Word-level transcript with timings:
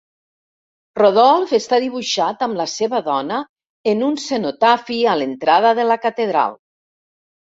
Rodolf 0.99 1.51
està 1.57 1.77
dibuixat 1.83 2.45
amb 2.45 2.57
la 2.61 2.65
seva 2.71 3.01
dona 3.09 3.37
en 3.93 4.01
un 4.07 4.17
cenotafi 4.23 4.97
a 5.11 5.15
l'entrada 5.23 5.75
de 5.81 5.85
la 5.91 5.99
catedral. 6.07 6.57